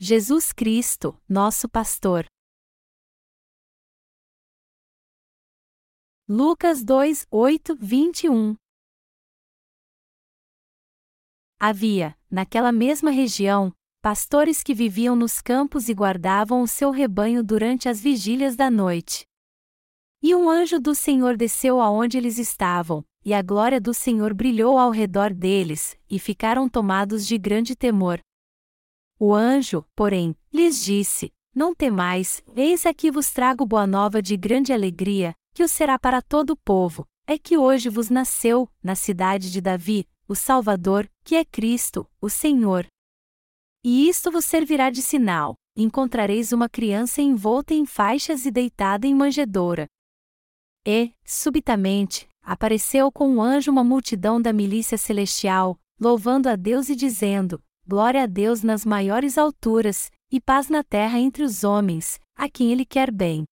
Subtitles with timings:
[0.00, 2.24] Jesus Cristo, nosso pastor.
[6.28, 8.54] Lucas 2, 8, 21
[11.58, 17.88] Havia, naquela mesma região, pastores que viviam nos campos e guardavam o seu rebanho durante
[17.88, 19.24] as vigílias da noite.
[20.22, 24.78] E um anjo do Senhor desceu aonde eles estavam, e a glória do Senhor brilhou
[24.78, 28.20] ao redor deles, e ficaram tomados de grande temor.
[29.18, 34.72] O anjo, porém, lhes disse: Não temais, eis aqui vos trago boa nova de grande
[34.72, 37.04] alegria, que o será para todo o povo.
[37.26, 42.30] É que hoje vos nasceu, na cidade de Davi, o Salvador, que é Cristo, o
[42.30, 42.86] Senhor.
[43.84, 49.14] E isto vos servirá de sinal: encontrareis uma criança envolta em faixas e deitada em
[49.14, 49.86] manjedoura.
[50.86, 56.94] E, subitamente, apareceu com um anjo uma multidão da milícia celestial, louvando a Deus e
[56.94, 57.60] dizendo:
[57.90, 62.70] Glória a Deus nas maiores alturas, e paz na terra entre os homens, a quem
[62.70, 63.44] Ele quer bem.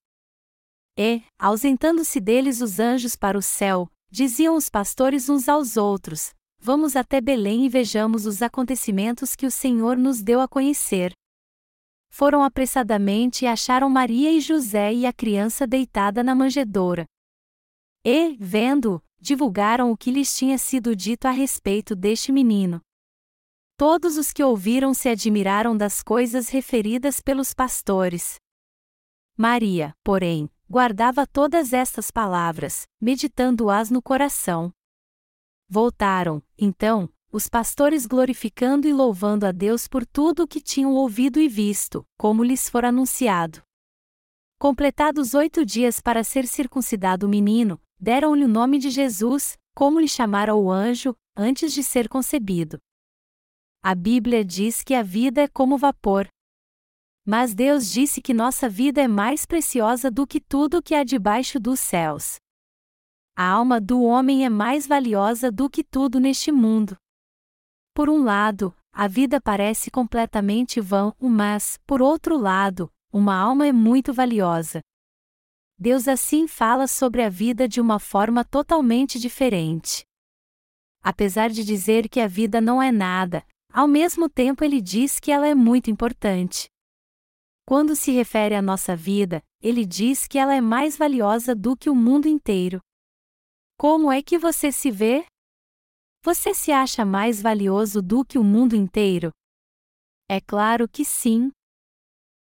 [0.94, 6.96] E, ausentando-se deles os anjos para o céu, diziam os pastores uns aos outros: Vamos
[6.96, 11.12] até Belém e vejamos os acontecimentos que o Senhor nos deu a conhecer.
[12.10, 17.06] Foram apressadamente e acharam Maria e José e a criança deitada na manjedoura.
[18.04, 22.82] E, vendo, divulgaram o que lhes tinha sido dito a respeito deste menino.
[23.78, 28.36] Todos os que ouviram se admiraram das coisas referidas pelos pastores.
[29.36, 34.72] Maria, porém, guardava todas estas palavras, meditando-as no coração.
[35.68, 41.38] Voltaram, então, os pastores glorificando e louvando a Deus por tudo o que tinham ouvido
[41.38, 43.62] e visto, como lhes fora anunciado.
[44.58, 50.08] Completados oito dias para ser circuncidado o menino, deram-lhe o nome de Jesus, como lhe
[50.08, 52.80] chamara o anjo, antes de ser concebido.
[53.88, 56.26] A Bíblia diz que a vida é como vapor.
[57.24, 61.60] Mas Deus disse que nossa vida é mais preciosa do que tudo que há debaixo
[61.60, 62.34] dos céus.
[63.36, 66.96] A alma do homem é mais valiosa do que tudo neste mundo.
[67.94, 73.72] Por um lado, a vida parece completamente vã, mas, por outro lado, uma alma é
[73.72, 74.80] muito valiosa.
[75.78, 80.04] Deus assim fala sobre a vida de uma forma totalmente diferente.
[81.04, 85.30] Apesar de dizer que a vida não é nada, ao mesmo tempo, ele diz que
[85.30, 86.66] ela é muito importante.
[87.66, 91.90] Quando se refere à nossa vida, ele diz que ela é mais valiosa do que
[91.90, 92.80] o mundo inteiro.
[93.78, 95.26] Como é que você se vê?
[96.24, 99.30] Você se acha mais valioso do que o mundo inteiro?
[100.26, 101.50] É claro que sim.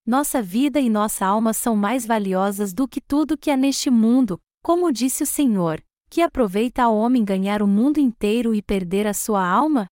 [0.06, 4.39] Nossa vida e nossa alma são mais valiosas do que tudo que há neste mundo,
[4.62, 9.12] como disse o Senhor, que aproveita ao homem ganhar o mundo inteiro e perder a
[9.12, 9.89] sua alma?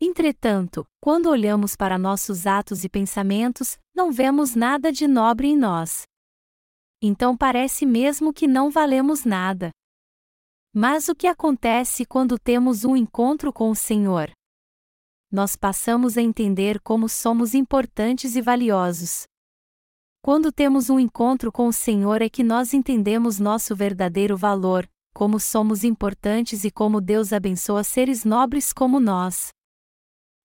[0.00, 6.04] Entretanto, quando olhamos para nossos atos e pensamentos, não vemos nada de nobre em nós.
[7.02, 9.70] Então parece mesmo que não valemos nada.
[10.72, 14.30] Mas o que acontece quando temos um encontro com o Senhor?
[15.30, 19.24] Nós passamos a entender como somos importantes e valiosos.
[20.22, 25.38] Quando temos um encontro com o Senhor é que nós entendemos nosso verdadeiro valor, como
[25.38, 29.50] somos importantes e como Deus abençoa seres nobres como nós.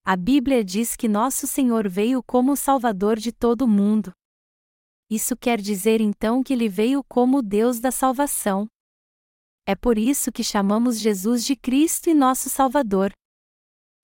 [0.07, 4.11] A Bíblia diz que nosso Senhor veio como o Salvador de todo o mundo.
[5.09, 8.67] Isso quer dizer então que ele veio como o Deus da salvação.
[9.65, 13.11] É por isso que chamamos Jesus de Cristo e nosso Salvador.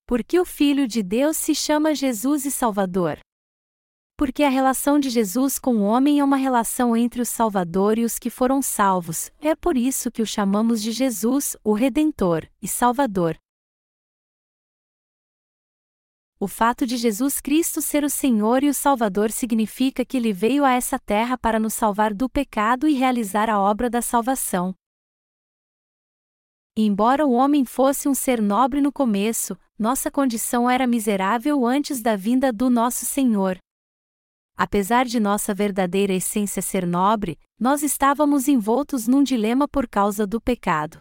[0.08, 3.20] Porque o Filho de Deus se chama Jesus e Salvador.
[4.18, 8.06] Porque a relação de Jesus com o homem é uma relação entre o Salvador e
[8.06, 12.68] os que foram salvos, é por isso que o chamamos de Jesus, o Redentor e
[12.68, 13.38] Salvador.
[16.44, 20.66] O fato de Jesus Cristo ser o Senhor e o Salvador significa que ele veio
[20.66, 24.74] a essa terra para nos salvar do pecado e realizar a obra da salvação.
[26.76, 32.16] embora o homem fosse um ser nobre no começo, nossa condição era miserável antes da
[32.16, 33.60] vinda do nosso Senhor.
[34.58, 40.42] Apesar de nossa verdadeira essência ser nobre, nós estávamos envoltos num dilema por causa do
[40.42, 40.98] pecado.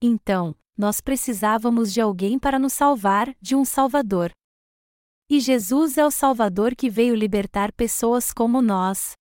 [0.00, 4.30] Então, nós precisávamos de alguém para nos salvar, de um Salvador.
[5.28, 9.12] E Jesus é o Salvador que veio libertar pessoas como nós.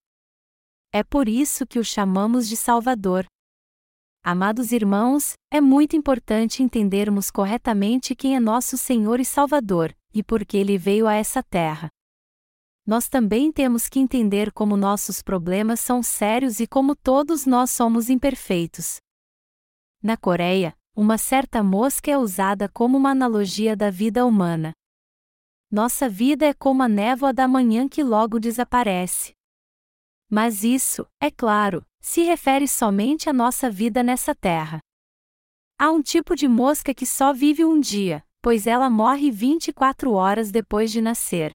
[0.91, 3.25] É por isso que o chamamos de Salvador.
[4.23, 10.45] Amados irmãos, é muito importante entendermos corretamente quem é nosso Senhor e Salvador, e por
[10.45, 11.89] que ele veio a essa terra.
[12.85, 18.09] Nós também temos que entender como nossos problemas são sérios e como todos nós somos
[18.09, 18.97] imperfeitos.
[20.03, 24.71] Na Coreia, uma certa mosca é usada como uma analogia da vida humana.
[25.69, 29.33] nossa vida é como a névoa da manhã que logo desaparece.
[30.29, 34.79] Mas isso, é claro, se refere somente à nossa vida nessa terra.
[35.77, 40.49] Há um tipo de mosca que só vive um dia, pois ela morre 24 horas
[40.49, 41.51] depois de nascer.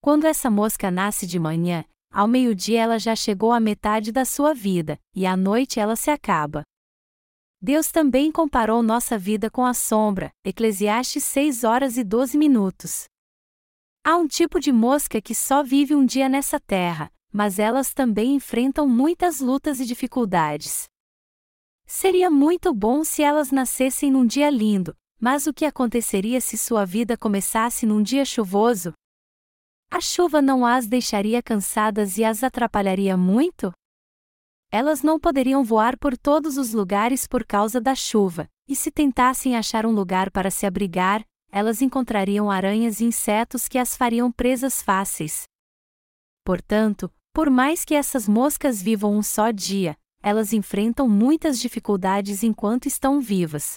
[0.00, 4.54] Quando essa mosca nasce de manhã, ao meio-dia ela já chegou à metade da sua
[4.54, 6.62] vida, e à noite ela se acaba.
[7.60, 13.06] Deus também comparou nossa vida com a sombra, Eclesiastes 6 horas e 12 minutos.
[14.04, 18.36] Há um tipo de mosca que só vive um dia nessa terra, mas elas também
[18.36, 20.86] enfrentam muitas lutas e dificuldades.
[21.84, 26.84] Seria muito bom se elas nascessem num dia lindo, mas o que aconteceria se sua
[26.84, 28.92] vida começasse num dia chuvoso?
[29.90, 33.72] A chuva não as deixaria cansadas e as atrapalharia muito?
[34.70, 39.56] Elas não poderiam voar por todos os lugares por causa da chuva, e se tentassem
[39.56, 44.82] achar um lugar para se abrigar, elas encontrariam aranhas e insetos que as fariam presas
[44.82, 45.44] fáceis.
[46.44, 52.86] Portanto, por mais que essas moscas vivam um só dia, elas enfrentam muitas dificuldades enquanto
[52.86, 53.76] estão vivas.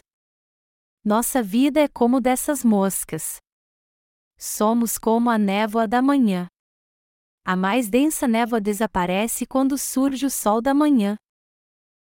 [1.03, 3.37] Nossa vida é como dessas moscas.
[4.37, 6.47] Somos como a névoa da manhã.
[7.43, 11.17] A mais densa névoa desaparece quando surge o sol da manhã.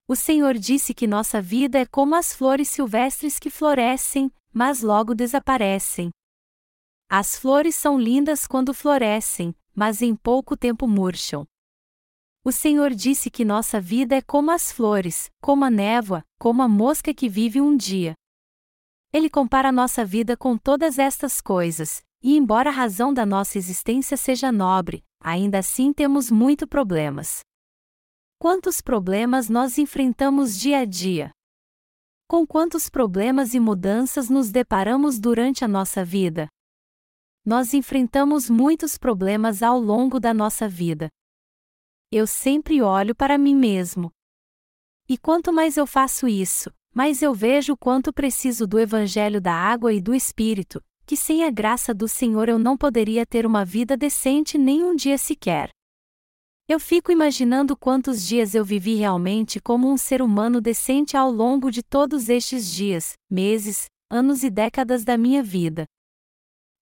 [0.06, 5.14] O Senhor disse que nossa vida é como as flores silvestres que florescem, mas logo
[5.14, 6.10] desaparecem.
[7.08, 11.44] As flores são lindas quando florescem, mas em pouco tempo murcham.
[12.44, 16.68] O Senhor disse que nossa vida é como as flores, como a névoa, como a
[16.68, 18.14] mosca que vive um dia.
[19.12, 24.16] Ele compara nossa vida com todas estas coisas, e embora a razão da nossa existência
[24.16, 27.40] seja nobre, ainda assim temos muito problemas.
[28.38, 31.30] Quantos problemas nós enfrentamos dia a dia?
[32.28, 36.46] Com quantos problemas e mudanças nos deparamos durante a nossa vida?
[37.42, 41.08] Nós enfrentamos muitos problemas ao longo da nossa vida.
[42.12, 44.10] Eu sempre olho para mim mesmo.
[45.08, 49.92] E quanto mais eu faço isso, mais eu vejo quanto preciso do Evangelho da água
[49.92, 53.96] e do Espírito, que sem a graça do Senhor eu não poderia ter uma vida
[53.96, 55.70] decente nem um dia sequer.
[56.66, 61.70] Eu fico imaginando quantos dias eu vivi realmente como um ser humano decente ao longo
[61.70, 65.84] de todos estes dias, meses, anos e décadas da minha vida.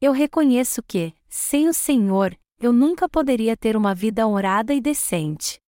[0.00, 5.58] Eu reconheço que, sem o Senhor, eu nunca poderia ter uma vida honrada e decente.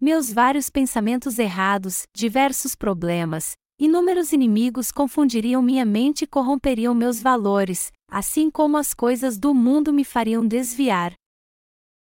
[0.00, 7.92] Meus vários pensamentos errados, diversos problemas, Inúmeros inimigos confundiriam minha mente e corromperiam meus valores,
[8.08, 11.12] assim como as coisas do mundo me fariam desviar.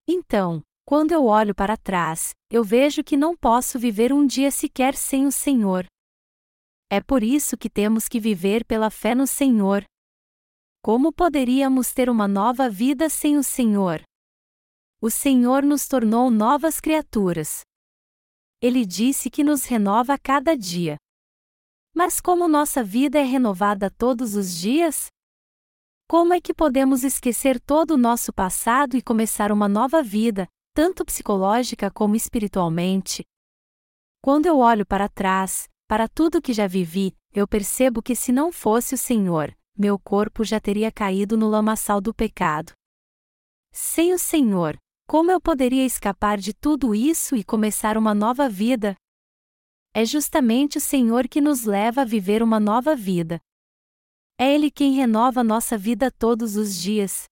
[0.06, 4.94] Então, quando eu olho para trás, eu vejo que não posso viver um dia sequer
[4.94, 5.86] sem o Senhor.
[6.90, 9.82] É por isso que temos que viver pela fé no Senhor.
[10.82, 14.02] Como poderíamos ter uma nova vida sem o Senhor?
[15.00, 17.62] O Senhor nos tornou novas criaturas.
[18.60, 20.96] Ele disse que nos renova a cada dia.
[21.94, 25.08] Mas como nossa vida é renovada todos os dias?
[26.08, 31.04] Como é que podemos esquecer todo o nosso passado e começar uma nova vida, tanto
[31.04, 33.24] psicológica como espiritualmente?
[34.22, 38.50] Quando eu olho para trás, para tudo que já vivi, eu percebo que se não
[38.50, 42.72] fosse o Senhor, meu corpo já teria caído no lamaçal do pecado.
[43.70, 48.94] Sem o Senhor, como eu poderia escapar de tudo isso e começar uma nova vida,
[49.94, 53.40] é justamente o Senhor que nos leva a viver uma nova vida.
[54.38, 57.24] É Ele quem renova nossa vida todos os dias.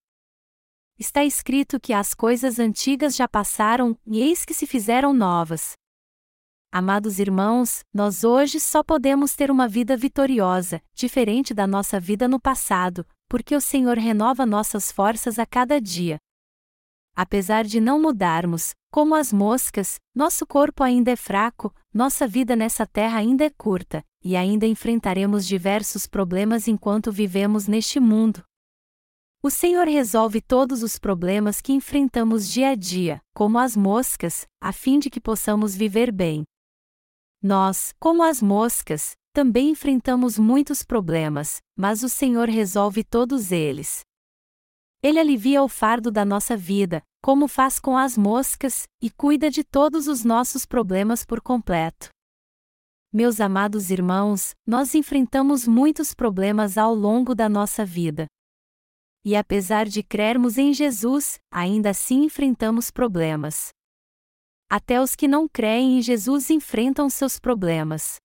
[0.99, 5.73] Está escrito que as coisas antigas já passaram e eis que se fizeram novas.
[6.71, 12.39] Amados irmãos, nós hoje só podemos ter uma vida vitoriosa, diferente da nossa vida no
[12.39, 16.19] passado, porque o Senhor renova nossas forças a cada dia.
[17.15, 22.87] Apesar de não mudarmos, como as moscas, nosso corpo ainda é fraco, nossa vida nessa
[22.87, 28.43] terra ainda é curta, e ainda enfrentaremos diversos problemas enquanto vivemos neste mundo.
[29.43, 34.71] O Senhor resolve todos os problemas que enfrentamos dia a dia, como as moscas, a
[34.71, 36.45] fim de que possamos viver bem.
[37.43, 44.01] Nós, como as moscas, também enfrentamos muitos problemas, mas o Senhor resolve todos eles.
[45.03, 49.65] Ele alivia o fardo da nossa vida, como faz com as moscas, e cuida de
[49.65, 52.09] todos os nossos problemas por completo.
[53.13, 58.27] Meus amados irmãos, nós enfrentamos muitos problemas ao longo da nossa vida.
[59.25, 63.71] E apesar de crermos em Jesus, ainda assim enfrentamos problemas.
[64.69, 68.19] Até os que não creem em Jesus enfrentam seus problemas.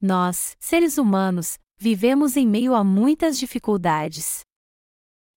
[0.00, 4.40] Nós, seres humanos, vivemos em meio a muitas dificuldades.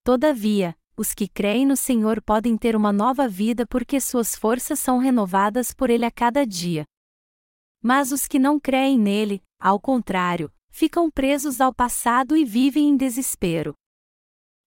[0.07, 4.99] Todavia, os que creem no Senhor podem ter uma nova vida porque suas forças são
[4.99, 6.85] renovadas por Ele a cada dia.
[7.83, 12.95] Mas os que não creem nele, ao contrário, ficam presos ao passado e vivem em
[12.95, 13.73] desespero.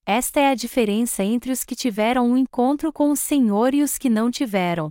[0.05, 3.97] Esta é a diferença entre os que tiveram um encontro com o Senhor e os
[3.97, 4.91] que não tiveram.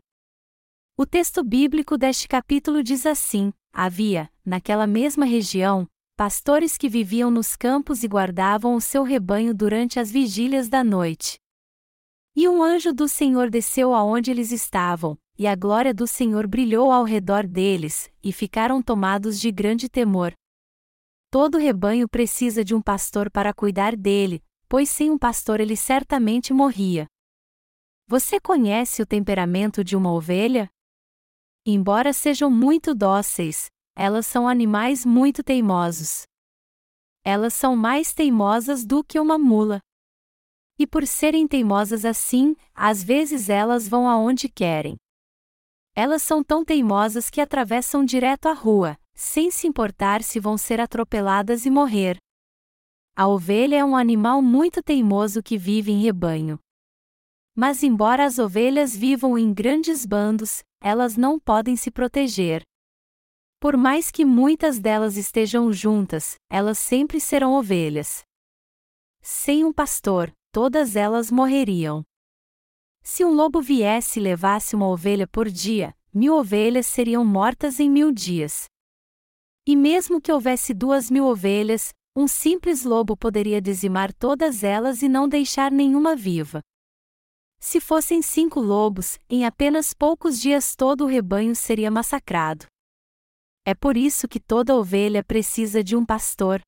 [0.98, 5.88] O texto bíblico deste capítulo diz assim: Havia, naquela mesma região,
[6.19, 11.39] pastores que viviam nos campos e guardavam o seu rebanho durante as vigílias da noite.
[12.35, 16.91] E um anjo do Senhor desceu aonde eles estavam, e a glória do Senhor brilhou
[16.91, 20.33] ao redor deles, e ficaram tomados de grande temor.
[21.31, 26.51] Todo rebanho precisa de um pastor para cuidar dele, pois sem um pastor ele certamente
[26.51, 27.07] morria.
[28.07, 30.69] Você conhece o temperamento de uma ovelha?
[31.65, 33.71] Embora sejam muito dóceis,
[34.01, 36.24] elas são animais muito teimosos.
[37.22, 39.82] Elas são mais teimosas do que uma mula.
[40.79, 44.96] E por serem teimosas assim, às vezes elas vão aonde querem.
[45.94, 50.79] Elas são tão teimosas que atravessam direto a rua, sem se importar se vão ser
[50.79, 52.15] atropeladas e morrer.
[53.18, 56.58] A ovelha é um animal muito teimoso que vive em rebanho.
[57.53, 62.63] Mas, embora as ovelhas vivam em grandes bandos, elas não podem se proteger.
[63.59, 68.23] Por mais que muitas delas estejam juntas, elas sempre serão ovelhas.
[69.21, 72.05] Sem um pastor, todas elas morreriam.
[73.03, 77.89] Se um lobo viesse e levasse uma ovelha por dia, mil ovelhas seriam mortas em
[77.89, 78.67] mil dias.
[79.67, 85.09] E mesmo que houvesse duas mil ovelhas, um simples lobo poderia dizimar todas elas e
[85.09, 86.61] não deixar nenhuma viva.
[87.59, 92.65] Se fossem cinco lobos, em apenas poucos dias todo o rebanho seria massacrado.
[93.65, 96.61] É por isso que toda ovelha precisa de um pastor.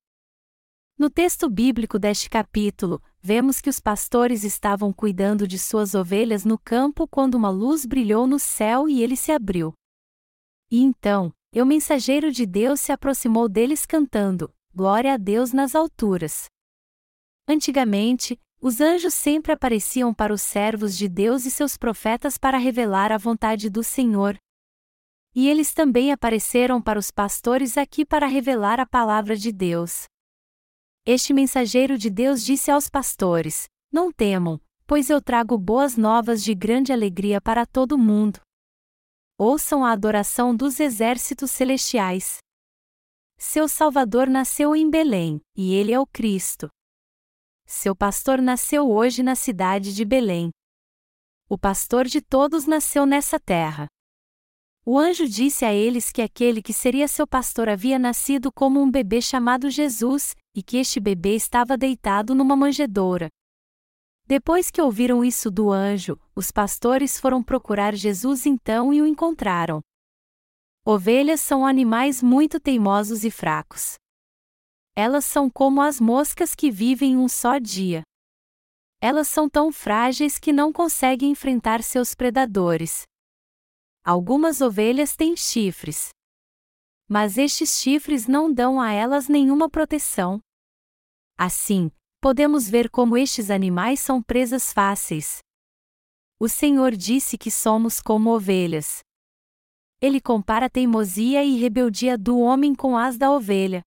[0.98, 6.58] No texto bíblico deste capítulo, vemos que os pastores estavam cuidando de suas ovelhas no
[6.58, 9.72] campo quando uma luz brilhou no céu e ele se abriu.
[10.70, 16.46] E então, o mensageiro de Deus se aproximou deles cantando: Glória a Deus nas alturas.
[17.48, 23.10] Antigamente, os anjos sempre apareciam para os servos de Deus e seus profetas para revelar
[23.10, 24.38] a vontade do Senhor,
[25.34, 30.04] e eles também apareceram para os pastores aqui para revelar a palavra de Deus.
[31.04, 36.54] Este mensageiro de Deus disse aos pastores: Não temam, pois eu trago boas novas de
[36.54, 38.40] grande alegria para todo mundo.
[39.38, 42.38] Ouçam a adoração dos exércitos celestiais.
[43.36, 46.68] Seu Salvador nasceu em Belém, e ele é o Cristo.
[47.66, 50.50] Seu pastor nasceu hoje na cidade de Belém.
[51.48, 53.88] O pastor de todos nasceu nessa terra.
[54.84, 58.90] O anjo disse a eles que aquele que seria seu pastor havia nascido como um
[58.90, 63.28] bebê chamado Jesus, e que este bebê estava deitado numa manjedoura.
[64.26, 69.80] Depois que ouviram isso do anjo, os pastores foram procurar Jesus então e o encontraram.
[70.84, 73.94] Ovelhas são animais muito teimosos e fracos.
[74.96, 78.02] Elas são como as moscas que vivem um só dia.
[79.00, 83.04] Elas são tão frágeis que não conseguem enfrentar seus predadores.
[84.04, 86.08] Algumas ovelhas têm chifres.
[87.08, 90.40] Mas estes chifres não dão a elas nenhuma proteção.
[91.38, 91.88] Assim,
[92.20, 95.38] podemos ver como estes animais são presas fáceis.
[96.40, 99.02] O Senhor disse que somos como ovelhas.
[100.00, 103.82] Ele compara a teimosia e rebeldia do homem com as da ovelha.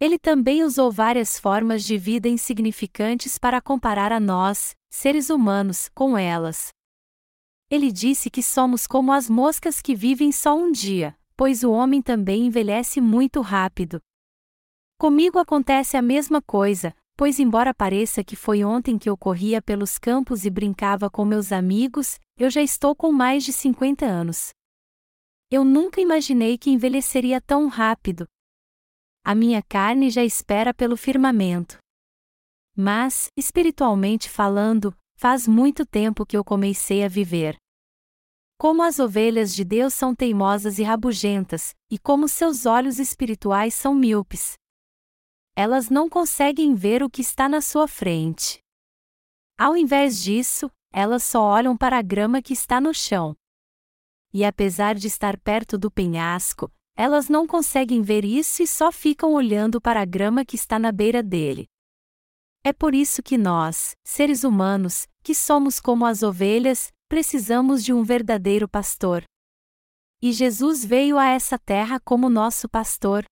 [0.00, 6.16] Ele também usou várias formas de vida insignificantes para comparar a nós, seres humanos, com
[6.16, 6.70] elas.
[7.70, 12.02] Ele disse que somos como as moscas que vivem só um dia, pois o homem
[12.02, 14.00] também envelhece muito rápido.
[14.98, 19.98] Comigo acontece a mesma coisa, pois, embora pareça que foi ontem que eu corria pelos
[19.98, 24.50] campos e brincava com meus amigos, eu já estou com mais de 50 anos.
[25.48, 28.26] Eu nunca imaginei que envelheceria tão rápido.
[29.24, 31.78] A minha carne já espera pelo firmamento.
[32.76, 37.54] Mas, espiritualmente falando, Faz muito tempo que eu comecei a viver.
[38.58, 43.94] Como as ovelhas de Deus são teimosas e rabugentas, e como seus olhos espirituais são
[43.94, 44.54] míopes.
[45.54, 48.60] Elas não conseguem ver o que está na sua frente.
[49.58, 53.36] Ao invés disso, elas só olham para a grama que está no chão.
[54.32, 59.34] E apesar de estar perto do penhasco, elas não conseguem ver isso e só ficam
[59.34, 61.68] olhando para a grama que está na beira dele.
[62.62, 68.04] É por isso que nós, seres humanos, que somos como as ovelhas, precisamos de um
[68.04, 69.24] verdadeiro pastor.
[70.22, 73.24] E Jesus veio a essa terra como nosso pastor.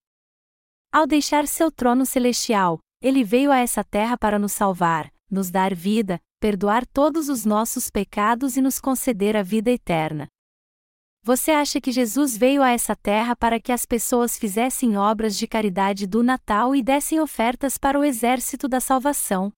[0.91, 5.75] Ao deixar seu trono celestial, ele veio a essa terra para nos salvar, nos dar
[5.75, 10.27] vida, perdoar todos os nossos pecados e nos conceder a vida eterna.
[11.29, 15.45] Você acha que Jesus veio a essa terra para que as pessoas fizessem obras de
[15.45, 19.53] caridade do Natal e dessem ofertas para o exército da salvação?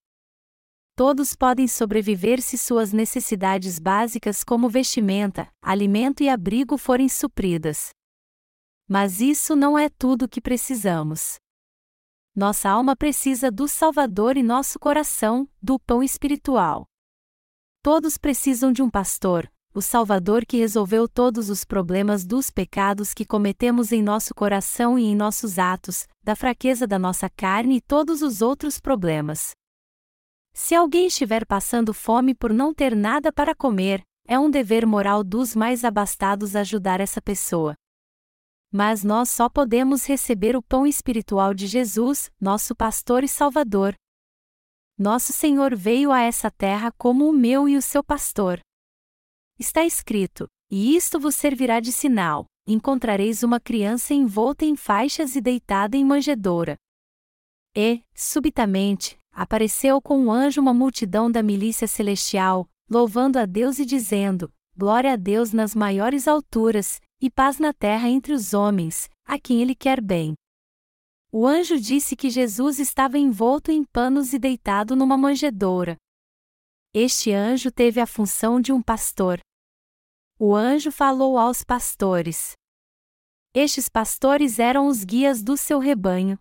[0.98, 7.92] Todos podem sobreviver se suas necessidades básicas como vestimenta, alimento e abrigo forem supridas.
[8.86, 11.36] Mas isso não é tudo que precisamos.
[12.36, 16.86] Nossa alma precisa do Salvador e nosso coração, do pão espiritual.
[17.82, 23.26] Todos precisam de um pastor, o Salvador que resolveu todos os problemas dos pecados que
[23.26, 28.22] cometemos em nosso coração e em nossos atos, da fraqueza da nossa carne e todos
[28.22, 29.52] os outros problemas.
[30.54, 35.24] Se alguém estiver passando fome por não ter nada para comer, é um dever moral
[35.24, 37.74] dos mais abastados ajudar essa pessoa.
[38.70, 43.96] Mas nós só podemos receber o pão espiritual de Jesus, nosso pastor e salvador.
[44.98, 48.60] Nosso Senhor veio a essa terra como o meu e o seu pastor.
[49.62, 55.40] Está escrito: E isto vos servirá de sinal: encontrareis uma criança envolta em faixas e
[55.40, 56.78] deitada em manjedoura.
[57.78, 63.86] E, subitamente, apareceu com um anjo uma multidão da milícia celestial, louvando a Deus e
[63.86, 69.38] dizendo: Glória a Deus nas maiores alturas, e paz na terra entre os homens, a
[69.38, 70.34] quem ele quer bem.
[71.32, 75.98] O anjo disse que Jesus estava envolto em panos e deitado numa manjedoura.
[76.96, 79.40] Este anjo teve a função de um pastor,
[80.44, 82.54] o anjo falou aos pastores.
[83.54, 86.36] Estes pastores eram os guias do seu rebanho.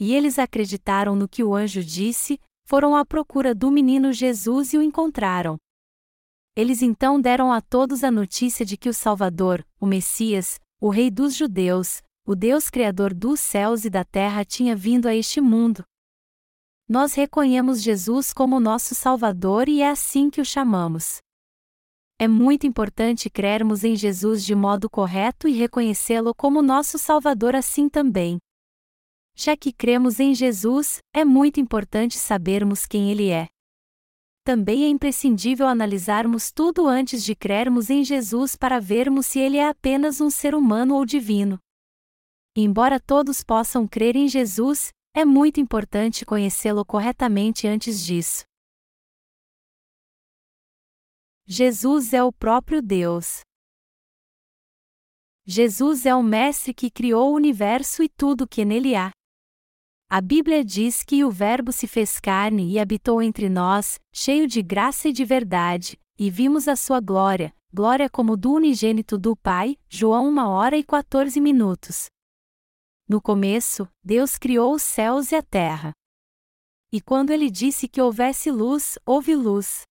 [0.00, 4.78] E eles acreditaram no que o anjo disse, foram à procura do menino Jesus e
[4.78, 5.58] o encontraram.
[6.56, 11.10] Eles então deram a todos a notícia de que o Salvador, o Messias, o Rei
[11.10, 15.84] dos Judeus, o Deus Criador dos céus e da terra tinha vindo a este mundo.
[16.88, 21.22] Nós reconhecemos Jesus como nosso Salvador e é assim que o chamamos.
[22.18, 27.88] É muito importante crermos em Jesus de modo correto e reconhecê-lo como nosso Salvador assim
[27.88, 28.38] também.
[29.36, 33.48] Já que cremos em Jesus, é muito importante sabermos quem Ele é.
[34.44, 39.68] Também é imprescindível analisarmos tudo antes de crermos em Jesus para vermos se Ele é
[39.68, 41.58] apenas um ser humano ou divino.
[42.56, 48.44] Embora todos possam crer em Jesus, é muito importante conhecê-lo corretamente antes disso.
[51.46, 53.40] Jesus é o próprio Deus.
[55.44, 59.10] Jesus é o Mestre que criou o universo e tudo que nele há.
[60.08, 64.62] A Bíblia diz que o Verbo se fez carne e habitou entre nós, cheio de
[64.62, 69.76] graça e de verdade, e vimos a sua glória, glória como do unigênito do Pai,
[69.86, 72.06] João 1 hora e 14 minutos.
[73.06, 75.92] No começo, Deus criou os céus e a terra.
[76.90, 79.82] E quando ele disse que houvesse luz, houve luz.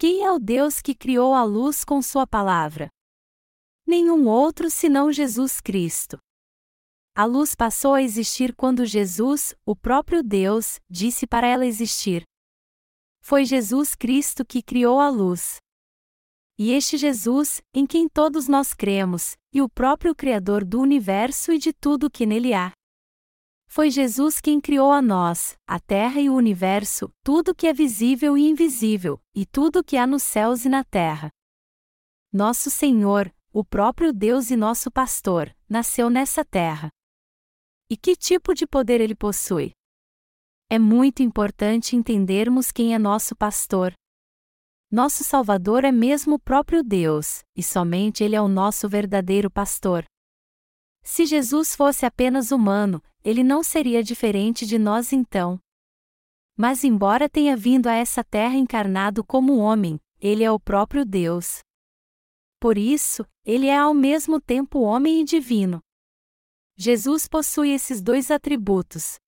[0.00, 2.88] Quem é o Deus que criou a luz com Sua palavra?
[3.86, 6.16] Nenhum outro senão Jesus Cristo.
[7.14, 12.22] A luz passou a existir quando Jesus, o próprio Deus, disse para ela existir.
[13.20, 15.58] Foi Jesus Cristo que criou a luz.
[16.58, 21.58] E este Jesus, em quem todos nós cremos, e o próprio Criador do universo e
[21.58, 22.72] de tudo que nele há.
[23.72, 28.36] Foi Jesus quem criou a nós, a terra e o universo, tudo que é visível
[28.36, 31.30] e invisível, e tudo que há nos céus e na terra.
[32.32, 36.88] Nosso Senhor, o próprio Deus e nosso pastor, nasceu nessa terra.
[37.88, 39.70] E que tipo de poder ele possui?
[40.68, 43.92] É muito importante entendermos quem é nosso pastor.
[44.90, 50.04] Nosso Salvador é mesmo o próprio Deus, e somente Ele é o nosso verdadeiro pastor.
[51.02, 55.60] Se Jesus fosse apenas humano, ele não seria diferente de nós então.
[56.56, 61.60] Mas, embora tenha vindo a essa terra encarnado como homem, ele é o próprio Deus.
[62.60, 65.82] Por isso, ele é ao mesmo tempo homem e divino.
[66.76, 69.18] Jesus possui esses dois atributos.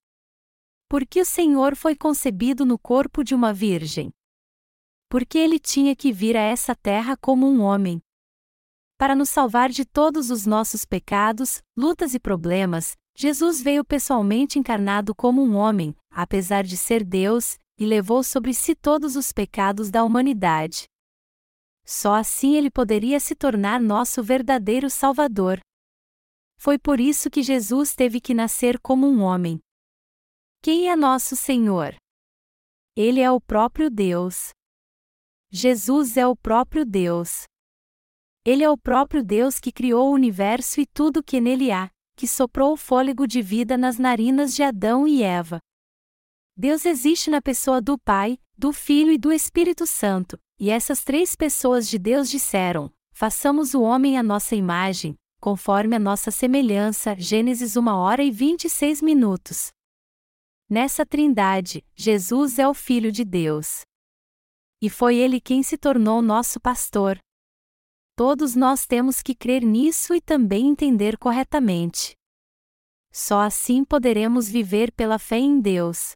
[0.87, 4.11] Porque o Senhor foi concebido no corpo de uma virgem.
[5.09, 8.01] Porque ele tinha que vir a essa terra como um homem.
[9.03, 15.13] Para nos salvar de todos os nossos pecados, lutas e problemas, Jesus veio pessoalmente encarnado
[15.13, 20.05] como um homem, apesar de ser Deus, e levou sobre si todos os pecados da
[20.05, 20.85] humanidade.
[21.85, 25.59] Só assim ele poderia se tornar nosso verdadeiro Salvador.
[26.57, 29.59] Foi por isso que Jesus teve que nascer como um homem.
[30.61, 31.93] Quem é nosso Senhor?
[32.95, 34.51] Ele é o próprio Deus.
[35.51, 37.43] Jesus é o próprio Deus.
[38.45, 42.27] Ele é o próprio Deus que criou o universo e tudo que nele há que
[42.27, 45.59] soprou o fôlego de vida nas narinas de Adão e Eva.
[46.55, 51.35] Deus existe na pessoa do Pai, do Filho e do Espírito Santo, e essas três
[51.35, 57.15] pessoas de Deus disseram: Façamos o homem à nossa imagem, conforme a nossa semelhança.
[57.17, 59.71] Gênesis 1 hora e 26 minutos.
[60.69, 63.81] Nessa trindade, Jesus é o Filho de Deus.
[64.81, 67.17] E foi ele quem se tornou nosso pastor.
[68.15, 72.15] Todos nós temos que crer nisso e também entender corretamente.
[73.11, 76.11] Só assim poderemos viver pela fé em Deus.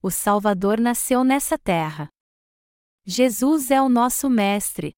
[0.00, 2.08] O Salvador nasceu nessa terra.
[3.04, 4.92] Jesus é o nosso Mestre.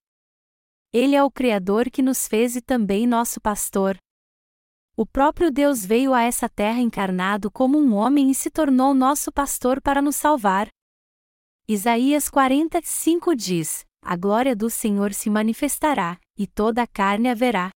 [0.93, 3.97] Ele é o Criador que nos fez e também nosso pastor.
[4.95, 9.33] O próprio Deus veio a essa terra encarnado como um homem e se tornou nosso
[9.33, 10.69] pastor para nos salvar.
[11.67, 17.71] Isaías 45 diz: A glória do Senhor se manifestará, e toda a carne a verá.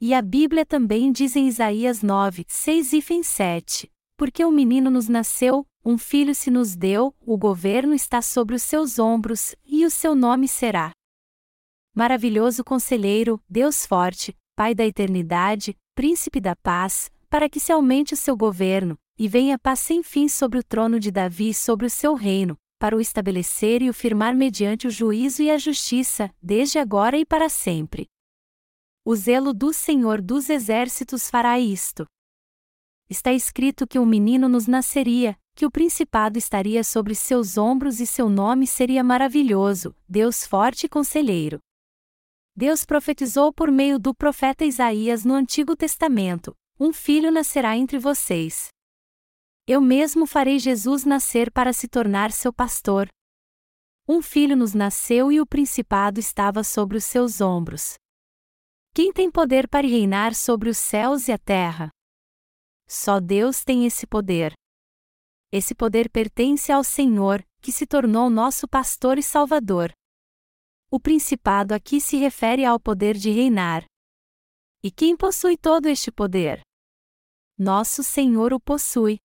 [0.00, 5.08] E a Bíblia também diz em Isaías 9, 6 e 7: Porque um menino nos
[5.08, 9.90] nasceu, um filho se nos deu, o governo está sobre os seus ombros, e o
[9.90, 10.90] seu nome será.
[11.94, 18.16] Maravilhoso Conselheiro, Deus Forte, Pai da Eternidade, Príncipe da Paz, para que se aumente o
[18.16, 21.90] seu governo, e venha paz sem fim sobre o trono de Davi e sobre o
[21.90, 26.78] seu reino, para o estabelecer e o firmar mediante o juízo e a justiça, desde
[26.78, 28.06] agora e para sempre.
[29.04, 32.06] O zelo do Senhor dos Exércitos fará isto.
[33.08, 38.06] Está escrito que um menino nos nasceria, que o principado estaria sobre seus ombros e
[38.06, 41.60] seu nome seria maravilhoso, Deus forte e conselheiro.
[42.54, 48.68] Deus profetizou por meio do profeta Isaías no Antigo Testamento: Um filho nascerá entre vocês.
[49.68, 53.08] Eu mesmo farei Jesus nascer para se tornar seu pastor.
[54.08, 57.94] Um filho nos nasceu e o principado estava sobre os seus ombros.
[58.94, 61.90] Quem tem poder para reinar sobre os céus e a terra?
[62.86, 64.52] Só Deus tem esse poder.
[65.50, 69.90] Esse poder pertence ao Senhor, que se tornou nosso pastor e salvador.
[70.88, 73.84] O principado aqui se refere ao poder de reinar.
[74.80, 76.60] E quem possui todo este poder?
[77.58, 79.18] Nosso Senhor o possui.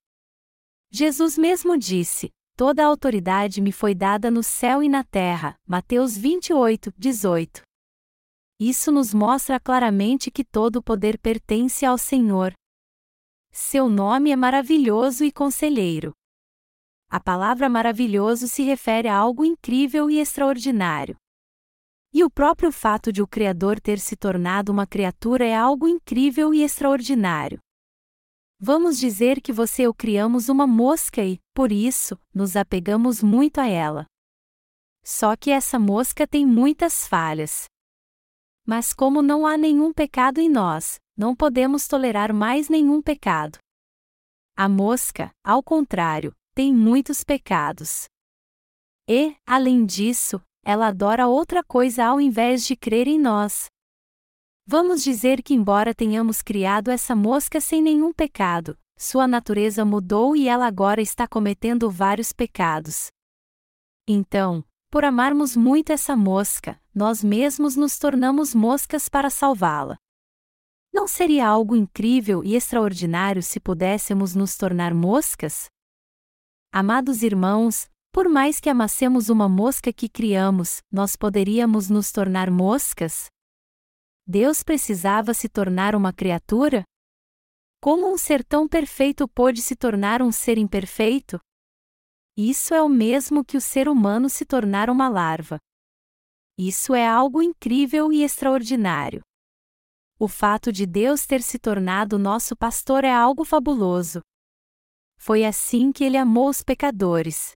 [0.94, 5.58] Jesus mesmo disse: Toda a autoridade me foi dada no céu e na terra.
[5.66, 7.62] Mateus 28, 18.
[8.60, 12.54] Isso nos mostra claramente que todo o poder pertence ao Senhor.
[13.52, 16.12] Seu nome é maravilhoso e conselheiro.
[17.10, 21.16] A palavra maravilhoso se refere a algo incrível e extraordinário.
[22.14, 26.54] E o próprio fato de o Criador ter se tornado uma criatura é algo incrível
[26.54, 27.60] e extraordinário.
[28.64, 33.68] Vamos dizer que você eu criamos uma mosca e, por isso, nos apegamos muito a
[33.68, 34.06] ela.
[35.04, 37.66] Só que essa mosca tem muitas falhas.
[38.64, 43.58] Mas como não há nenhum pecado em nós, não podemos tolerar mais nenhum pecado.
[44.56, 48.06] A mosca, ao contrário, tem muitos pecados.
[49.10, 53.72] E, além disso, ela adora outra coisa ao invés de crer em nós.
[54.72, 60.48] Vamos dizer que, embora tenhamos criado essa mosca sem nenhum pecado, sua natureza mudou e
[60.48, 63.10] ela agora está cometendo vários pecados.
[64.08, 69.98] Então, por amarmos muito essa mosca, nós mesmos nos tornamos moscas para salvá-la.
[70.94, 75.66] Não seria algo incrível e extraordinário se pudéssemos nos tornar moscas?
[76.72, 83.30] Amados irmãos, por mais que amassemos uma mosca que criamos, nós poderíamos nos tornar moscas?
[84.34, 86.86] Deus precisava se tornar uma criatura?
[87.82, 91.38] Como um ser tão perfeito pôde se tornar um ser imperfeito?
[92.38, 95.60] Isso é o mesmo que o ser humano se tornar uma larva.
[96.58, 99.22] Isso é algo incrível e extraordinário.
[100.18, 104.22] O fato de Deus ter se tornado nosso pastor é algo fabuloso.
[105.18, 107.52] Foi assim que ele amou os pecadores.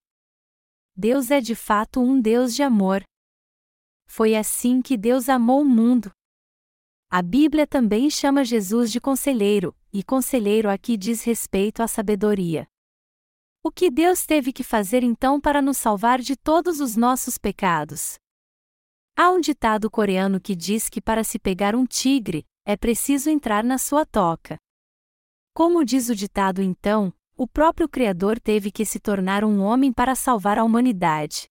[0.93, 3.01] Deus é de fato um Deus de amor.
[4.05, 6.11] Foi assim que Deus amou o mundo.
[7.17, 12.67] A Bíblia também chama Jesus de conselheiro, e conselheiro aqui diz respeito à sabedoria.
[13.63, 18.19] O que Deus teve que fazer então para nos salvar de todos os nossos pecados?
[19.15, 23.63] Há um ditado coreano que diz que para se pegar um tigre, é preciso entrar
[23.63, 24.57] na sua toca.
[25.53, 30.15] Como diz o ditado então, o próprio Criador teve que se tornar um homem para
[30.15, 31.47] salvar a humanidade.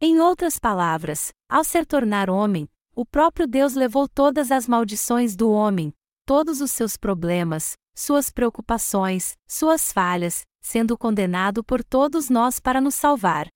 [0.00, 2.68] Em outras palavras, ao ser tornar homem,
[3.00, 5.90] o próprio Deus levou todas as maldições do homem,
[6.26, 12.94] todos os seus problemas, suas preocupações, suas falhas, sendo condenado por todos nós para nos
[12.94, 13.48] salvar.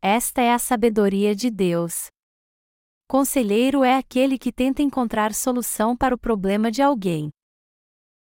[0.00, 2.06] Esta é a sabedoria de Deus.
[3.08, 7.30] Conselheiro é aquele que tenta encontrar solução para o problema de alguém.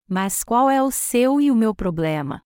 [0.08, 2.40] Mas qual é o seu e o meu problema?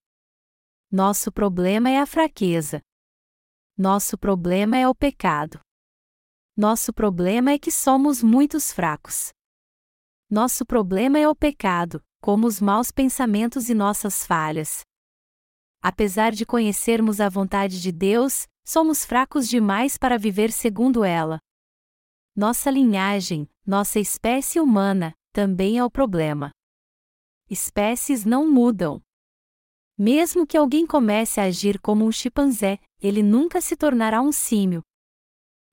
[0.89, 2.79] Nosso problema é a fraqueza.
[3.77, 5.59] Nosso problema é o pecado.
[6.55, 9.31] Nosso problema é que somos muitos fracos.
[10.29, 14.81] Nosso problema é o pecado, como os maus pensamentos e nossas falhas.
[15.81, 21.39] Apesar de conhecermos a vontade de Deus, somos fracos demais para viver segundo ela.
[22.35, 26.51] Nossa linhagem, nossa espécie humana, também é o problema.
[27.49, 29.01] Espécies não mudam.
[29.97, 34.83] Mesmo que alguém comece a agir como um chimpanzé, ele nunca se tornará um símio.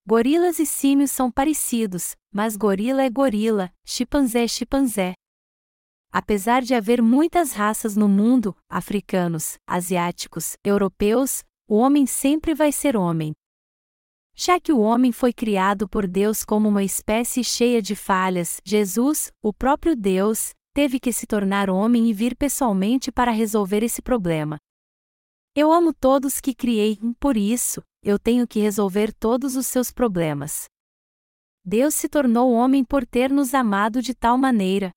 [0.07, 5.15] Gorilas e símios são parecidos, mas gorila é gorila, chimpanzé é chimpanzé.
[6.11, 12.97] Apesar de haver muitas raças no mundo, africanos, asiáticos, europeus, o homem sempre vai ser
[12.97, 13.33] homem.
[14.35, 19.31] Já que o homem foi criado por Deus como uma espécie cheia de falhas, Jesus,
[19.43, 24.57] o próprio Deus, teve que se tornar homem e vir pessoalmente para resolver esse problema.
[25.55, 30.67] Eu amo todos que criei, por isso, eu tenho que resolver todos os seus problemas.
[31.65, 34.93] Deus se tornou homem por ter nos amado de tal maneira.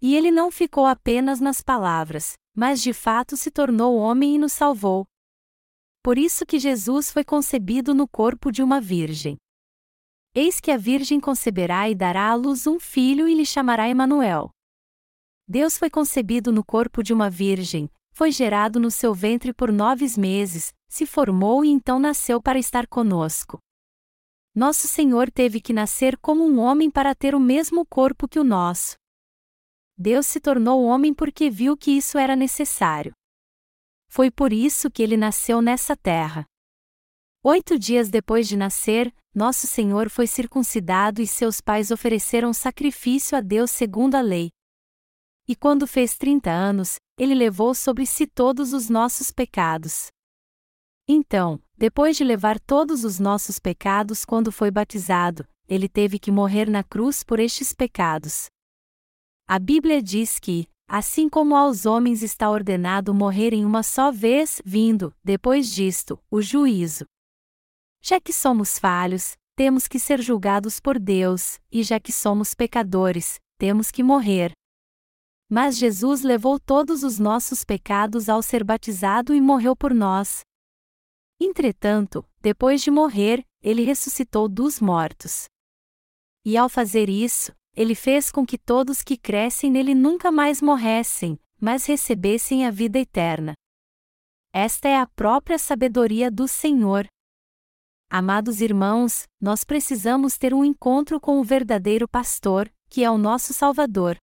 [0.00, 4.52] E ele não ficou apenas nas palavras, mas de fato se tornou homem e nos
[4.52, 5.06] salvou.
[6.02, 9.36] Por isso que Jesus foi concebido no corpo de uma virgem.
[10.34, 14.50] Eis que a virgem conceberá e dará à luz um filho e lhe chamará Emanuel.
[15.46, 20.06] Deus foi concebido no corpo de uma virgem, foi gerado no seu ventre por nove
[20.18, 23.58] meses, se formou e então nasceu para estar conosco.
[24.54, 28.44] Nosso Senhor teve que nascer como um homem para ter o mesmo corpo que o
[28.44, 28.96] nosso.
[29.96, 33.14] Deus se tornou homem porque viu que isso era necessário.
[34.08, 36.44] Foi por isso que ele nasceu nessa terra.
[37.42, 43.40] Oito dias depois de nascer, nosso Senhor foi circuncidado e seus pais ofereceram sacrifício a
[43.40, 44.50] Deus segundo a lei.
[45.48, 50.08] E quando fez trinta anos, ele levou sobre si todos os nossos pecados.
[51.08, 56.68] Então, depois de levar todos os nossos pecados quando foi batizado, ele teve que morrer
[56.68, 58.46] na cruz por estes pecados.
[59.48, 65.14] A Bíblia diz que, assim como aos homens está ordenado morrerem uma só vez, vindo,
[65.24, 67.04] depois disto, o juízo.
[68.02, 73.38] Já que somos falhos, temos que ser julgados por Deus, e já que somos pecadores,
[73.58, 74.52] temos que morrer.
[75.54, 80.40] Mas Jesus levou todos os nossos pecados ao ser batizado e morreu por nós.
[81.38, 85.44] Entretanto, depois de morrer, ele ressuscitou dos mortos.
[86.42, 91.38] E ao fazer isso, ele fez com que todos que crescem nele nunca mais morressem,
[91.60, 93.52] mas recebessem a vida eterna.
[94.54, 97.06] Esta é a própria sabedoria do Senhor.
[98.08, 103.52] Amados irmãos, nós precisamos ter um encontro com o verdadeiro pastor, que é o nosso
[103.52, 104.16] Salvador.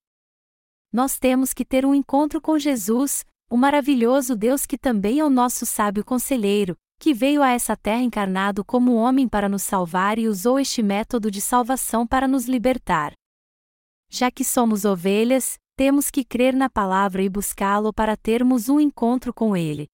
[0.92, 5.30] Nós temos que ter um encontro com Jesus, o maravilhoso Deus que também é o
[5.30, 10.28] nosso sábio conselheiro, que veio a essa terra encarnado como homem para nos salvar e
[10.28, 13.14] usou este método de salvação para nos libertar.
[14.10, 19.32] Já que somos ovelhas, temos que crer na palavra e buscá-lo para termos um encontro
[19.32, 19.88] com ele.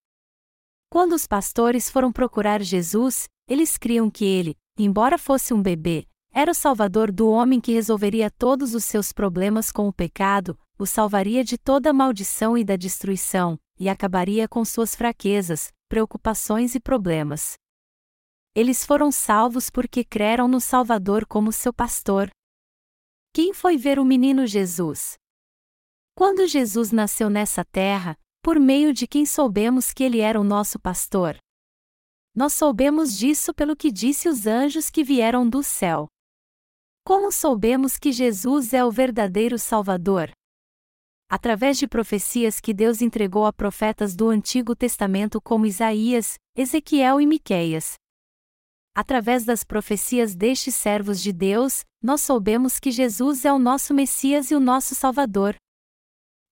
[0.89, 6.51] Quando os pastores foram procurar Jesus, eles criam que ele, embora fosse um bebê, era
[6.51, 11.43] o salvador do homem que resolveria todos os seus problemas com o pecado, o salvaria
[11.43, 17.55] de toda maldição e da destruição, e acabaria com suas fraquezas, preocupações e problemas.
[18.53, 22.29] Eles foram salvos porque creram no Salvador como seu pastor,
[23.35, 25.15] quem foi ver o menino Jesus?
[26.15, 30.79] Quando Jesus nasceu nessa terra, por meio de quem soubemos que ele era o nosso
[30.79, 31.37] pastor?
[32.33, 36.07] Nós soubemos disso pelo que disse os anjos que vieram do céu.
[37.05, 40.31] Como soubemos que Jesus é o verdadeiro Salvador?
[41.29, 47.25] Através de profecias que Deus entregou a profetas do Antigo Testamento como Isaías, Ezequiel e
[47.25, 47.95] Miqueias,
[48.95, 54.51] através das profecias destes servos de Deus, nós soubemos que Jesus é o nosso Messias
[54.51, 55.55] e o nosso Salvador.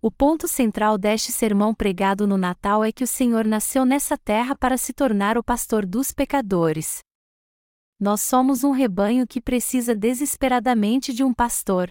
[0.01, 4.53] O ponto central deste sermão pregado no Natal é que o Senhor nasceu nessa terra
[4.53, 6.99] para se tornar o pastor dos pecadores.
[7.97, 11.89] Nós somos um rebanho que precisa desesperadamente de um pastor.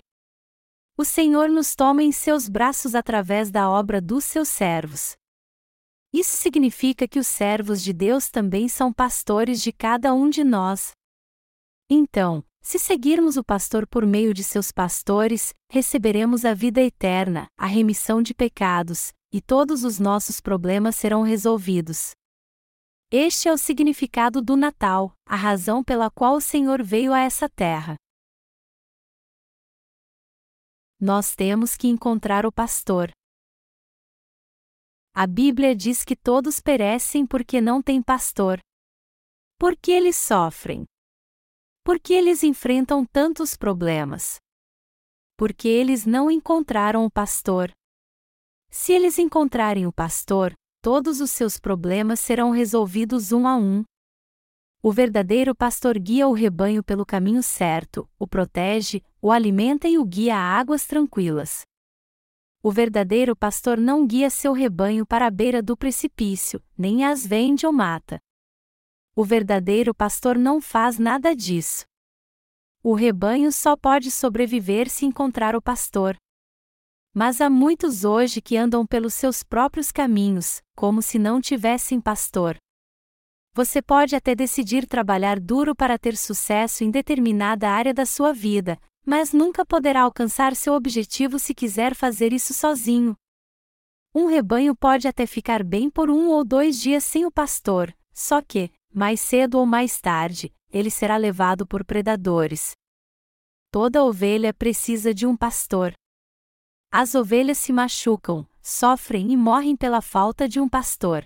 [0.97, 5.17] O Senhor nos toma em seus braços através da obra dos seus servos.
[6.13, 10.93] Isso significa que os servos de Deus também são pastores de cada um de nós.
[11.89, 17.67] Então, se seguirmos o pastor por meio de seus pastores, receberemos a vida eterna, a
[17.67, 22.13] remissão de pecados, e todos os nossos problemas serão resolvidos.
[23.11, 27.49] Este é o significado do Natal, a razão pela qual o Senhor veio a essa
[27.49, 27.97] terra.
[31.05, 33.11] Nós temos que encontrar o pastor.
[35.13, 38.61] A Bíblia diz que todos perecem porque não têm pastor.
[39.59, 40.85] Por que eles sofrem?
[41.83, 44.37] Por que eles enfrentam tantos problemas?
[45.37, 47.73] Porque eles não encontraram o pastor.
[48.71, 53.83] Se eles encontrarem o pastor, todos os seus problemas serão resolvidos um a um.
[54.83, 60.05] O verdadeiro pastor guia o rebanho pelo caminho certo, o protege, o alimenta e o
[60.05, 61.65] guia a águas tranquilas
[62.63, 67.67] o verdadeiro pastor não guia seu rebanho para a beira do precipício, nem as vende
[67.67, 68.21] ou mata.
[69.17, 71.85] O verdadeiro pastor não faz nada disso.
[72.81, 76.17] O rebanho só pode sobreviver se encontrar o pastor.
[77.13, 82.57] Mas há muitos hoje que andam pelos seus próprios caminhos, como se não tivessem pastor.
[83.55, 88.81] Você pode até decidir trabalhar duro para ter sucesso em determinada área da sua vida,
[89.05, 93.15] mas nunca poderá alcançar seu objetivo se quiser fazer isso sozinho.
[94.15, 98.41] Um rebanho pode até ficar bem por um ou dois dias sem o pastor, só
[98.41, 102.73] que, mais cedo ou mais tarde, ele será levado por predadores.
[103.71, 105.93] Toda ovelha precisa de um pastor.
[106.91, 111.25] As ovelhas se machucam, sofrem e morrem pela falta de um pastor.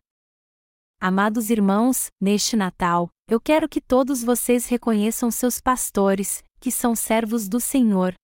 [0.98, 7.48] Amados irmãos, neste Natal, eu quero que todos vocês reconheçam seus pastores, que são servos
[7.48, 8.14] do Senhor.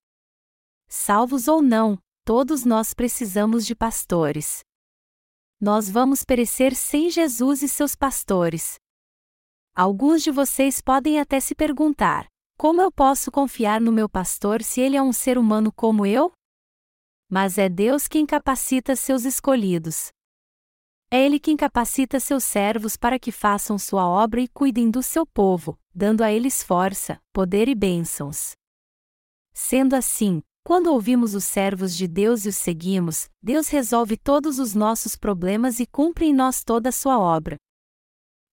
[0.88, 4.60] Salvos ou não, todos nós precisamos de pastores.
[5.60, 8.76] Nós vamos perecer sem Jesus e seus pastores.
[9.76, 14.80] Alguns de vocês podem até se perguntar: como eu posso confiar no meu pastor se
[14.80, 16.32] ele é um ser humano como eu?
[17.30, 20.10] Mas é Deus quem capacita seus escolhidos.
[21.14, 25.26] É Ele quem capacita seus servos para que façam sua obra e cuidem do seu
[25.26, 28.52] povo, dando a eles força, poder e bênçãos.
[29.52, 34.74] Sendo assim, quando ouvimos os servos de Deus e os seguimos, Deus resolve todos os
[34.74, 37.58] nossos problemas e cumpre em nós toda a sua obra.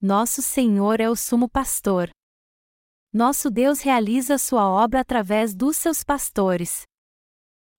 [0.01, 2.09] Nosso Senhor é o sumo pastor.
[3.13, 6.81] Nosso Deus realiza sua obra através dos seus pastores.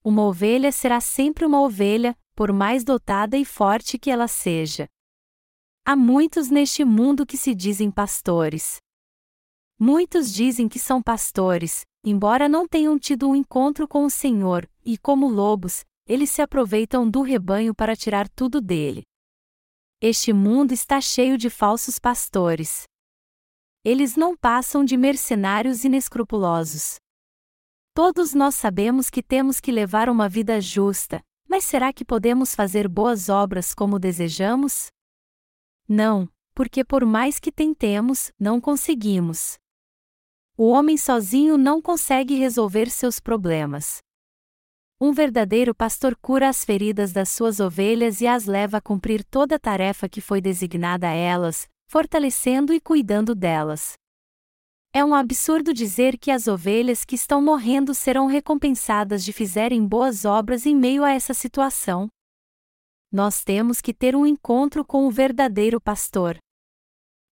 [0.02, 4.88] Uma ovelha será sempre uma ovelha, por mais dotada e forte que ela seja.
[5.84, 8.78] Há muitos neste mundo que se dizem pastores.
[9.78, 14.98] Muitos dizem que são pastores, embora não tenham tido um encontro com o Senhor, e
[14.98, 19.02] como lobos, eles se aproveitam do rebanho para tirar tudo dele.
[20.00, 22.84] Este mundo está cheio de falsos pastores.
[23.84, 26.96] Eles não passam de mercenários inescrupulosos.
[27.94, 32.86] Todos nós sabemos que temos que levar uma vida justa, mas será que podemos fazer
[32.86, 34.86] boas obras como desejamos?
[35.88, 39.58] Não, porque por mais que tentemos, não conseguimos.
[40.56, 43.98] O homem sozinho não consegue resolver seus problemas.
[45.00, 49.56] Um verdadeiro pastor cura as feridas das suas ovelhas e as leva a cumprir toda
[49.56, 53.94] a tarefa que foi designada a elas, fortalecendo e cuidando delas.
[54.92, 60.24] É um absurdo dizer que as ovelhas que estão morrendo serão recompensadas de fizerem boas
[60.24, 62.08] obras em meio a essa situação.
[63.12, 66.36] Nós temos que ter um encontro com o verdadeiro pastor.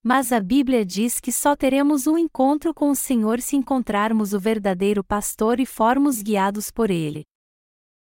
[0.05, 4.39] Mas a Bíblia diz que só teremos um encontro com o Senhor se encontrarmos o
[4.39, 7.25] verdadeiro pastor e formos guiados por ele.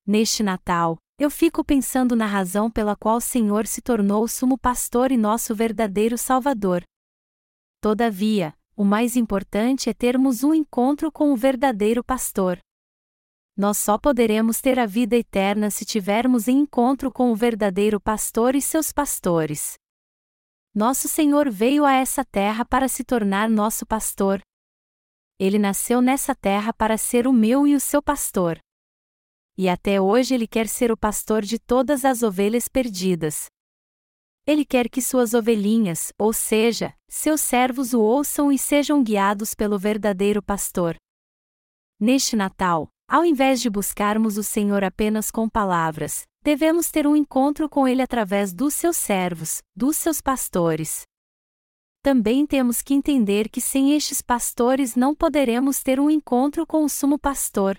[0.06, 4.56] Neste Natal, eu fico pensando na razão pela qual o Senhor se tornou o sumo
[4.56, 6.82] pastor e nosso verdadeiro Salvador.
[7.80, 12.58] Todavia, o mais importante é termos um encontro com o verdadeiro pastor.
[13.56, 18.56] Nós só poderemos ter a vida eterna se tivermos em encontro com o verdadeiro pastor
[18.56, 19.74] e seus pastores.
[20.74, 24.40] Nosso Senhor veio a essa terra para se tornar nosso pastor.
[25.38, 28.58] Ele nasceu nessa terra para ser o meu e o seu pastor.
[29.56, 33.46] E até hoje ele quer ser o pastor de todas as ovelhas perdidas.
[34.46, 39.78] Ele quer que suas ovelhinhas, ou seja, seus servos o ouçam e sejam guiados pelo
[39.78, 40.96] verdadeiro pastor.
[41.98, 47.70] Neste Natal, ao invés de buscarmos o Senhor apenas com palavras, devemos ter um encontro
[47.70, 51.04] com Ele através dos seus servos, dos seus pastores.
[52.02, 56.88] Também temos que entender que sem estes pastores não poderemos ter um encontro com o
[56.88, 57.78] sumo pastor.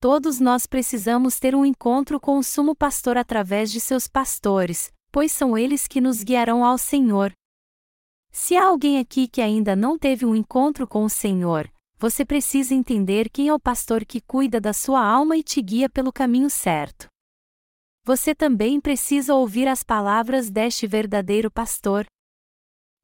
[0.00, 5.32] Todos nós precisamos ter um encontro com o sumo pastor através de seus pastores, pois
[5.32, 7.32] são eles que nos guiarão ao Senhor.
[8.32, 12.74] Se há alguém aqui que ainda não teve um encontro com o Senhor, você precisa
[12.74, 16.48] entender quem é o pastor que cuida da sua alma e te guia pelo caminho
[16.48, 17.06] certo.
[18.04, 22.06] Você também precisa ouvir as palavras deste verdadeiro pastor.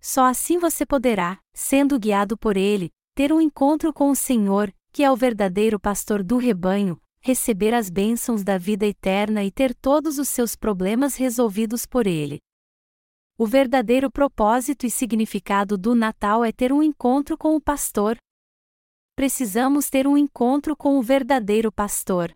[0.00, 5.02] Só assim você poderá, sendo guiado por ele, ter um encontro com o Senhor, que
[5.02, 10.16] é o verdadeiro pastor do rebanho, receber as bênçãos da vida eterna e ter todos
[10.16, 12.38] os seus problemas resolvidos por Ele.
[13.36, 18.16] O verdadeiro propósito e significado do Natal é ter um encontro com o pastor.
[19.16, 22.32] Precisamos ter um encontro com o verdadeiro pastor.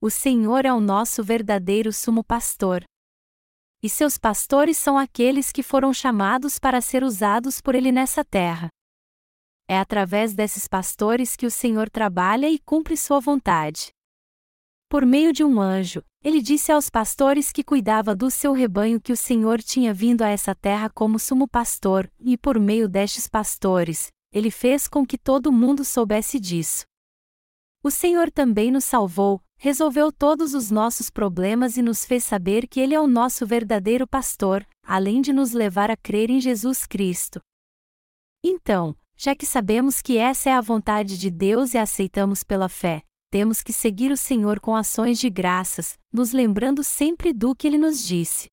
[0.00, 2.82] O Senhor é o nosso verdadeiro sumo pastor.
[3.82, 8.70] E seus pastores são aqueles que foram chamados para ser usados por Ele nessa terra.
[9.72, 13.90] É através desses pastores que o Senhor trabalha e cumpre sua vontade.
[14.86, 19.14] Por meio de um anjo, ele disse aos pastores que cuidava do seu rebanho que
[19.14, 24.12] o Senhor tinha vindo a essa terra como sumo pastor, e por meio destes pastores,
[24.30, 26.84] ele fez com que todo mundo soubesse disso.
[27.82, 32.78] O Senhor também nos salvou, resolveu todos os nossos problemas e nos fez saber que
[32.78, 37.40] Ele é o nosso verdadeiro pastor, além de nos levar a crer em Jesus Cristo.
[38.44, 38.94] Então,
[39.24, 43.04] já que sabemos que essa é a vontade de Deus e a aceitamos pela fé,
[43.30, 47.78] temos que seguir o Senhor com ações de graças, nos lembrando sempre do que Ele
[47.78, 48.48] nos disse.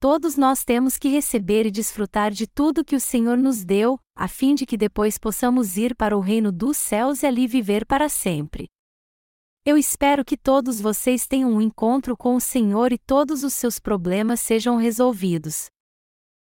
[0.00, 4.26] Todos nós temos que receber e desfrutar de tudo que o Senhor nos deu, a
[4.26, 8.08] fim de que depois possamos ir para o reino dos céus e ali viver para
[8.08, 8.68] sempre.
[9.62, 13.78] Eu espero que todos vocês tenham um encontro com o Senhor e todos os seus
[13.78, 15.66] problemas sejam resolvidos.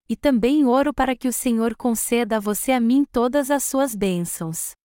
[0.08, 3.94] E também oro para que o Senhor conceda a você a mim todas as suas
[3.94, 4.77] bênçãos.